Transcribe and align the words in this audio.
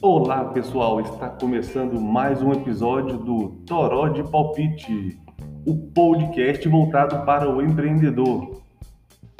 Olá 0.00 0.44
pessoal, 0.44 1.00
está 1.00 1.28
começando 1.28 2.00
mais 2.00 2.42
um 2.42 2.52
episódio 2.52 3.18
do 3.18 3.48
Toró 3.66 4.08
de 4.08 4.22
Palpite, 4.22 5.18
o 5.66 5.76
podcast 5.92 6.68
voltado 6.68 7.24
para 7.24 7.50
o 7.50 7.62
empreendedor. 7.62 8.62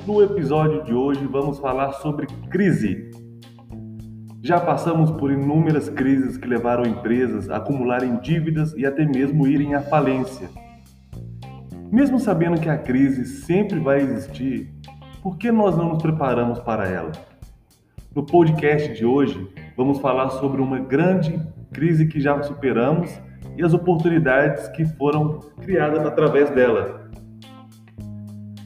No 0.06 0.22
episódio 0.22 0.84
de 0.84 0.94
hoje 0.94 1.26
vamos 1.26 1.58
falar 1.58 1.92
sobre 1.94 2.26
crise. 2.50 3.10
Já 4.42 4.60
passamos 4.60 5.10
por 5.10 5.30
inúmeras 5.30 5.88
crises 5.88 6.36
que 6.36 6.46
levaram 6.46 6.84
empresas 6.84 7.48
a 7.48 7.56
acumularem 7.56 8.20
dívidas 8.20 8.74
e 8.74 8.84
até 8.84 9.04
mesmo 9.06 9.46
irem 9.46 9.74
à 9.74 9.80
falência. 9.80 10.48
Mesmo 11.94 12.18
sabendo 12.18 12.60
que 12.60 12.68
a 12.68 12.76
crise 12.76 13.24
sempre 13.24 13.78
vai 13.78 14.00
existir, 14.00 14.68
por 15.22 15.38
que 15.38 15.52
nós 15.52 15.76
não 15.76 15.90
nos 15.90 16.02
preparamos 16.02 16.58
para 16.58 16.88
ela? 16.88 17.12
No 18.12 18.26
podcast 18.26 18.92
de 18.92 19.06
hoje, 19.06 19.48
vamos 19.76 20.00
falar 20.00 20.30
sobre 20.30 20.60
uma 20.60 20.80
grande 20.80 21.40
crise 21.72 22.08
que 22.08 22.20
já 22.20 22.42
superamos 22.42 23.16
e 23.56 23.62
as 23.62 23.72
oportunidades 23.72 24.66
que 24.70 24.84
foram 24.84 25.38
criadas 25.62 26.04
através 26.04 26.50
dela. 26.50 27.12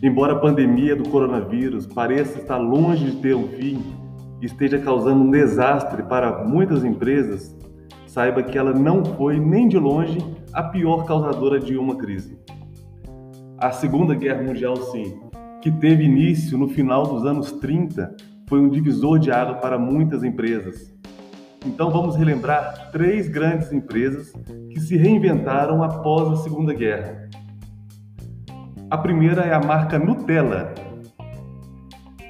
Embora 0.02 0.32
a 0.32 0.38
pandemia 0.40 0.96
do 0.96 1.06
coronavírus 1.10 1.86
pareça 1.86 2.38
estar 2.38 2.56
longe 2.56 3.10
de 3.10 3.16
ter 3.20 3.36
um 3.36 3.48
fim 3.48 3.84
e 4.40 4.46
esteja 4.46 4.78
causando 4.78 5.22
um 5.22 5.30
desastre 5.30 6.02
para 6.04 6.44
muitas 6.46 6.82
empresas, 6.82 7.54
saiba 8.06 8.42
que 8.42 8.56
ela 8.56 8.72
não 8.72 9.04
foi 9.04 9.38
nem 9.38 9.68
de 9.68 9.76
longe 9.78 10.16
a 10.50 10.62
pior 10.62 11.04
causadora 11.04 11.60
de 11.60 11.76
uma 11.76 11.94
crise. 11.94 12.38
A 13.60 13.72
Segunda 13.72 14.14
Guerra 14.14 14.40
Mundial, 14.40 14.76
sim, 14.76 15.18
que 15.60 15.68
teve 15.68 16.04
início 16.04 16.56
no 16.56 16.68
final 16.68 17.02
dos 17.02 17.26
anos 17.26 17.50
30, 17.50 18.14
foi 18.48 18.60
um 18.60 18.68
divisor 18.68 19.18
de 19.18 19.32
água 19.32 19.56
para 19.56 19.76
muitas 19.76 20.22
empresas. 20.22 20.94
Então 21.66 21.90
vamos 21.90 22.14
relembrar 22.14 22.92
três 22.92 23.26
grandes 23.26 23.72
empresas 23.72 24.32
que 24.70 24.78
se 24.78 24.96
reinventaram 24.96 25.82
após 25.82 26.38
a 26.38 26.42
Segunda 26.44 26.72
Guerra. 26.72 27.28
A 28.88 28.96
primeira 28.96 29.42
é 29.42 29.52
a 29.52 29.60
marca 29.60 29.98
Nutella. 29.98 30.72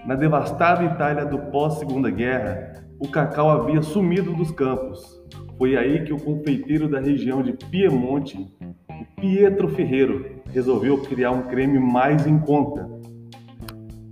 Na 0.07 0.15
devastada 0.15 0.83
Itália 0.83 1.27
do 1.27 1.39
pós-Segunda 1.51 2.11
Guerra, 2.11 2.73
o 2.99 3.07
cacau 3.07 3.51
havia 3.51 3.83
sumido 3.83 4.33
dos 4.33 4.51
campos. 4.51 5.23
Foi 5.59 5.77
aí 5.77 6.05
que 6.05 6.13
o 6.15 6.19
confeiteiro 6.19 6.89
da 6.89 6.99
região 6.99 7.43
de 7.43 7.53
Piemonte, 7.53 8.49
Pietro 9.21 9.69
Ferreiro, 9.69 10.38
resolveu 10.53 10.99
criar 11.03 11.31
um 11.33 11.43
creme 11.43 11.79
mais 11.79 12.27
em 12.27 12.39
conta. 12.39 12.89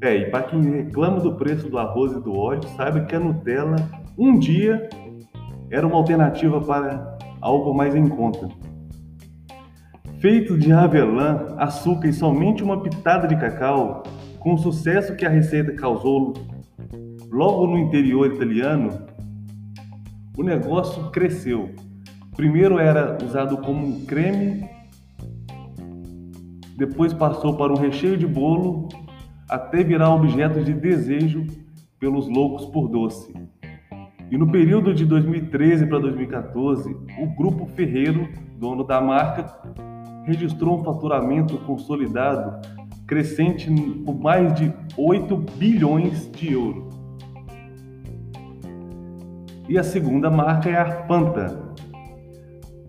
É, 0.02 0.14
e 0.16 0.30
para 0.30 0.44
quem 0.44 0.60
reclama 0.62 1.20
do 1.20 1.34
preço 1.36 1.68
do 1.68 1.78
arroz 1.78 2.12
e 2.12 2.20
do 2.20 2.36
óleo, 2.36 2.62
sabe 2.76 3.06
que 3.06 3.16
a 3.16 3.20
Nutella 3.20 3.76
um 4.18 4.38
dia 4.38 4.88
era 5.70 5.86
uma 5.86 5.96
alternativa 5.96 6.60
para 6.60 7.18
algo 7.40 7.74
mais 7.74 7.94
em 7.94 8.08
conta. 8.08 8.48
Feito 10.20 10.58
de 10.58 10.72
avelã, 10.72 11.54
açúcar 11.58 12.08
e 12.08 12.12
somente 12.12 12.62
uma 12.62 12.82
pitada 12.82 13.28
de 13.28 13.36
cacau, 13.36 14.02
com 14.38 14.54
o 14.54 14.58
sucesso 14.58 15.14
que 15.14 15.26
a 15.26 15.30
receita 15.30 15.72
causou 15.72 16.34
logo 17.30 17.66
no 17.66 17.78
interior 17.78 18.32
italiano, 18.32 19.06
o 20.36 20.42
negócio 20.42 21.10
cresceu. 21.10 21.70
Primeiro 22.34 22.78
era 22.78 23.18
usado 23.24 23.58
como 23.58 23.86
um 23.86 24.04
creme, 24.04 24.68
depois 26.76 27.12
passou 27.12 27.56
para 27.56 27.72
um 27.72 27.76
recheio 27.76 28.18
de 28.18 28.26
bolo, 28.26 28.88
até 29.48 29.82
virar 29.82 30.14
objeto 30.14 30.62
de 30.62 30.74
desejo 30.74 31.46
pelos 31.98 32.28
loucos 32.28 32.66
por 32.66 32.88
doce. 32.88 33.34
E 34.30 34.36
no 34.36 34.50
período 34.50 34.92
de 34.92 35.06
2013 35.06 35.86
para 35.86 36.00
2014, 36.00 36.94
o 37.18 37.26
Grupo 37.34 37.66
Ferreiro, 37.66 38.28
dono 38.58 38.84
da 38.84 39.00
marca, 39.00 39.46
registrou 40.24 40.80
um 40.80 40.84
faturamento 40.84 41.56
consolidado 41.58 42.60
crescente 43.06 43.70
por 44.04 44.18
mais 44.18 44.52
de 44.54 44.72
8 44.98 45.36
bilhões 45.56 46.30
de 46.32 46.52
euros. 46.52 46.94
E 49.68 49.78
a 49.78 49.82
segunda 49.82 50.28
marca 50.28 50.68
é 50.68 50.76
a 50.76 51.06
Fanta. 51.06 51.65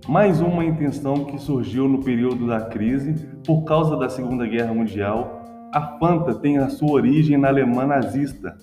Mais 0.08 0.40
uma 0.42 0.64
intenção 0.64 1.26
que 1.26 1.38
surgiu 1.38 1.88
no 1.88 2.04
período 2.04 2.48
da 2.48 2.62
crise 2.62 3.14
por 3.46 3.64
causa 3.64 3.98
da 3.98 4.10
Segunda 4.10 4.48
Guerra 4.48 4.74
Mundial. 4.74 5.42
A 5.74 5.98
Fanta 6.00 6.34
tem 6.34 6.58
a 6.58 6.70
sua 6.70 6.92
origem 6.92 7.38
na 7.38 7.50
Alemanha 7.50 7.88
nazista 7.88 8.56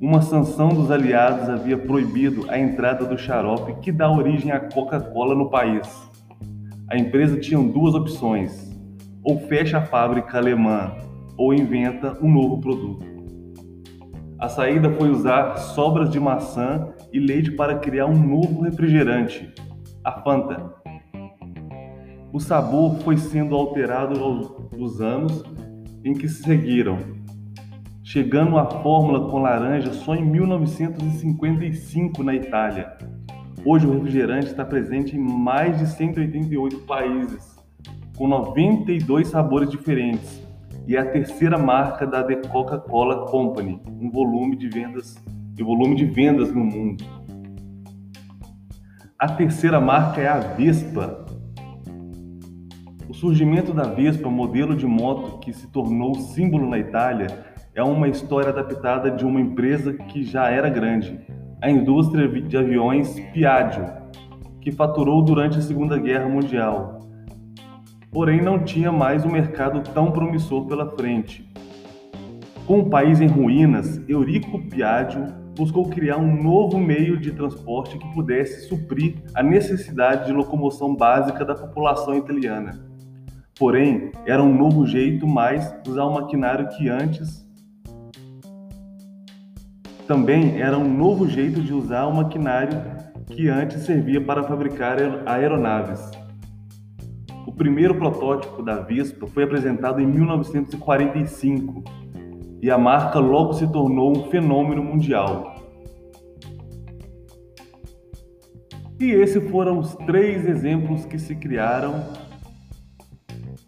uma 0.00 0.22
sanção 0.22 0.70
dos 0.70 0.90
aliados 0.90 1.50
havia 1.50 1.76
proibido 1.76 2.46
a 2.48 2.58
entrada 2.58 3.04
do 3.04 3.18
xarope 3.18 3.74
que 3.82 3.92
dá 3.92 4.10
origem 4.10 4.50
à 4.50 4.58
Coca-Cola 4.58 5.34
no 5.34 5.50
país. 5.50 5.86
A 6.88 6.96
empresa 6.96 7.38
tinha 7.38 7.60
duas 7.60 7.94
opções: 7.94 8.74
ou 9.22 9.38
fecha 9.40 9.76
a 9.76 9.82
fábrica 9.82 10.38
alemã 10.38 10.92
ou 11.36 11.52
inventa 11.52 12.16
um 12.22 12.32
novo 12.32 12.58
produto. 12.62 13.04
A 14.38 14.48
saída 14.48 14.90
foi 14.92 15.10
usar 15.10 15.56
sobras 15.56 16.08
de 16.08 16.18
maçã 16.18 16.88
e 17.12 17.20
leite 17.20 17.50
para 17.50 17.78
criar 17.78 18.06
um 18.06 18.16
novo 18.16 18.62
refrigerante, 18.62 19.52
a 20.04 20.12
Fanta. 20.22 20.74
O 22.32 22.40
sabor 22.40 22.96
foi 23.00 23.16
sendo 23.16 23.54
alterado 23.54 24.22
ao 24.22 24.60
dos 24.76 25.00
anos 25.00 25.42
em 26.04 26.14
que 26.14 26.28
se 26.28 26.42
seguiram, 26.42 26.98
chegando 28.02 28.56
à 28.58 28.64
fórmula 28.64 29.28
com 29.30 29.40
laranja 29.40 29.92
só 29.92 30.14
em 30.14 30.24
1955 30.24 32.22
na 32.22 32.34
Itália. 32.34 32.96
Hoje 33.64 33.86
o 33.86 33.92
refrigerante 33.92 34.46
está 34.46 34.64
presente 34.64 35.16
em 35.16 35.20
mais 35.20 35.78
de 35.78 35.86
188 35.86 36.78
países, 36.80 37.56
com 38.16 38.26
92 38.26 39.28
sabores 39.28 39.68
diferentes, 39.68 40.42
e 40.86 40.96
é 40.96 41.00
a 41.00 41.10
terceira 41.10 41.58
marca 41.58 42.06
da 42.06 42.24
The 42.24 42.36
Coca-Cola 42.48 43.26
Company, 43.26 43.82
um 44.00 44.10
volume 44.10 44.56
de 44.56 44.68
vendas 44.68 45.22
e 45.58 45.62
volume 45.62 45.94
de 45.94 46.06
vendas 46.06 46.50
no 46.54 46.64
mundo. 46.64 47.04
A 49.20 49.28
terceira 49.28 49.78
marca 49.78 50.18
é 50.18 50.26
a 50.26 50.38
Vespa. 50.38 51.26
O 53.06 53.12
surgimento 53.12 53.70
da 53.74 53.82
Vespa, 53.82 54.30
modelo 54.30 54.74
de 54.74 54.86
moto 54.86 55.40
que 55.40 55.52
se 55.52 55.66
tornou 55.66 56.14
símbolo 56.14 56.66
na 56.66 56.78
Itália, 56.78 57.26
é 57.74 57.82
uma 57.82 58.08
história 58.08 58.48
adaptada 58.48 59.10
de 59.10 59.26
uma 59.26 59.38
empresa 59.38 59.92
que 59.92 60.24
já 60.24 60.48
era 60.48 60.70
grande, 60.70 61.20
a 61.60 61.68
indústria 61.68 62.26
de 62.26 62.56
aviões 62.56 63.20
Piaggio, 63.34 63.84
que 64.58 64.72
faturou 64.72 65.22
durante 65.22 65.58
a 65.58 65.62
Segunda 65.62 65.98
Guerra 65.98 66.26
Mundial. 66.26 67.00
Porém, 68.10 68.40
não 68.40 68.64
tinha 68.64 68.90
mais 68.90 69.22
um 69.22 69.30
mercado 69.30 69.82
tão 69.92 70.12
promissor 70.12 70.64
pela 70.64 70.92
frente. 70.92 71.46
Com 72.66 72.78
o 72.78 72.88
país 72.88 73.20
em 73.20 73.26
ruínas, 73.26 74.00
Eurico 74.08 74.58
Piaggio 74.70 75.26
buscou 75.60 75.90
criar 75.90 76.16
um 76.16 76.42
novo 76.42 76.78
meio 76.78 77.18
de 77.18 77.32
transporte 77.32 77.98
que 77.98 78.14
pudesse 78.14 78.66
suprir 78.66 79.16
a 79.34 79.42
necessidade 79.42 80.24
de 80.24 80.32
locomoção 80.32 80.96
básica 80.96 81.44
da 81.44 81.54
população 81.54 82.16
italiana. 82.16 82.80
Porém, 83.58 84.10
era 84.24 84.42
um 84.42 84.56
novo 84.56 84.86
jeito 84.86 85.26
mais 85.26 85.70
usar 85.86 86.04
o 86.04 86.14
maquinário 86.14 86.66
que 86.68 86.88
antes 86.88 87.46
também 90.06 90.62
era 90.62 90.78
um 90.78 90.96
novo 90.96 91.28
jeito 91.28 91.60
de 91.60 91.74
usar 91.74 92.06
o 92.06 92.16
maquinário 92.16 92.80
que 93.26 93.50
antes 93.50 93.82
servia 93.82 94.20
para 94.20 94.42
fabricar 94.42 94.96
aeronaves. 95.26 96.10
O 97.46 97.52
primeiro 97.52 97.94
protótipo 97.96 98.62
da 98.62 98.80
Vespa 98.80 99.26
foi 99.26 99.44
apresentado 99.44 100.00
em 100.00 100.06
1945 100.06 101.84
e 102.62 102.70
a 102.70 102.78
marca 102.78 103.18
logo 103.18 103.52
se 103.54 103.66
tornou 103.66 104.16
um 104.16 104.30
fenômeno 104.30 104.82
mundial. 104.82 105.54
E 108.98 109.10
esses 109.10 109.50
foram 109.50 109.78
os 109.78 109.94
três 110.06 110.46
exemplos 110.46 111.04
que 111.06 111.18
se 111.18 111.34
criaram 111.34 112.04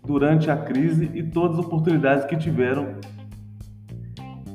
durante 0.05 0.51
a 0.51 0.57
crise 0.57 1.11
e 1.15 1.23
todas 1.23 1.59
as 1.59 1.65
oportunidades 1.65 2.27
que 2.27 2.37
tiveram 2.37 2.97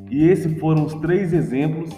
e 0.10 0.24
esses 0.24 0.57
foram 0.60 0.86
os 0.86 0.94
três 0.95 1.34
exemplos 1.34 1.89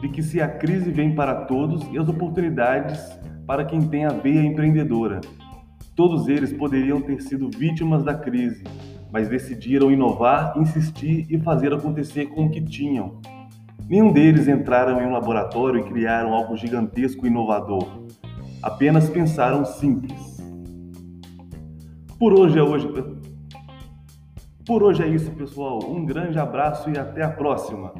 de 0.00 0.08
que 0.08 0.22
se 0.22 0.40
a 0.40 0.48
crise 0.48 0.90
vem 0.90 1.14
para 1.14 1.44
todos 1.44 1.86
e 1.92 1.98
as 1.98 2.08
oportunidades 2.08 2.98
para 3.46 3.64
quem 3.64 3.82
tem 3.88 4.04
a 4.04 4.10
veia 4.10 4.40
empreendedora. 4.40 5.20
Todos 5.98 6.28
eles 6.28 6.52
poderiam 6.52 7.00
ter 7.00 7.20
sido 7.20 7.50
vítimas 7.50 8.04
da 8.04 8.14
crise, 8.14 8.62
mas 9.10 9.28
decidiram 9.28 9.90
inovar, 9.90 10.56
insistir 10.56 11.26
e 11.28 11.40
fazer 11.40 11.74
acontecer 11.74 12.26
com 12.26 12.46
o 12.46 12.50
que 12.50 12.60
tinham. 12.60 13.20
Nenhum 13.88 14.12
deles 14.12 14.46
entraram 14.46 15.02
em 15.02 15.06
um 15.08 15.10
laboratório 15.10 15.80
e 15.80 15.88
criaram 15.90 16.34
algo 16.34 16.56
gigantesco 16.56 17.26
e 17.26 17.28
inovador. 17.28 18.06
Apenas 18.62 19.10
pensaram 19.10 19.64
simples. 19.64 20.40
Por 22.16 22.32
hoje 22.32 22.60
é 22.60 22.62
hoje. 22.62 22.88
Por 24.64 24.84
hoje 24.84 25.02
é 25.02 25.08
isso, 25.08 25.32
pessoal. 25.32 25.80
Um 25.82 26.06
grande 26.06 26.38
abraço 26.38 26.88
e 26.90 26.96
até 26.96 27.24
a 27.24 27.30
próxima. 27.30 27.92